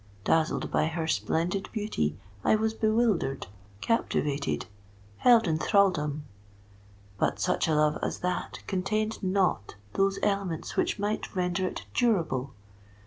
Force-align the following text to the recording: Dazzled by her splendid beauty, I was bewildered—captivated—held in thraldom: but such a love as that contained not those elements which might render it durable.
Dazzled 0.23 0.71
by 0.71 0.87
her 0.87 1.05
splendid 1.05 1.69
beauty, 1.71 2.17
I 2.43 2.55
was 2.55 2.73
bewildered—captivated—held 2.73 5.47
in 5.47 5.59
thraldom: 5.59 6.23
but 7.19 7.39
such 7.39 7.67
a 7.67 7.75
love 7.75 7.99
as 8.01 8.21
that 8.21 8.63
contained 8.65 9.21
not 9.21 9.75
those 9.93 10.17
elements 10.23 10.75
which 10.75 10.97
might 10.97 11.35
render 11.35 11.67
it 11.67 11.85
durable. 11.93 12.51